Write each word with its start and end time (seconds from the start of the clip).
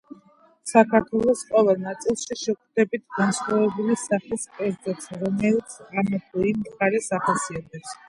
საქართველოს 0.69 1.43
ყოველ 1.49 1.83
ნაწილში 1.83 2.39
შეხვდებით 2.45 3.05
განსხვავებული 3.19 4.01
სახის 4.07 4.49
კერძებს, 4.57 5.15
რომელიც 5.23 5.81
ამა 5.91 6.25
თუ 6.27 6.51
იმ 6.53 6.69
მხარეს 6.69 7.17
ახასიათებს. 7.23 7.99